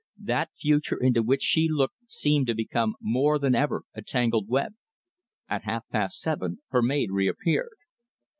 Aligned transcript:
That 0.23 0.49
future 0.55 0.97
into 0.99 1.21
which 1.21 1.43
she 1.43 1.67
looked 1.69 1.93
seemed 2.07 2.47
to 2.47 2.55
become 2.55 2.95
more 2.99 3.37
than 3.37 3.53
ever 3.53 3.83
a 3.93 4.01
tangled 4.01 4.47
web. 4.49 4.73
At 5.47 5.65
half 5.65 5.87
past 5.89 6.19
seven 6.19 6.57
her 6.69 6.81
maid 6.81 7.11
reappeared. 7.11 7.77